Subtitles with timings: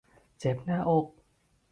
[0.39, 1.07] เจ็บหน้าอก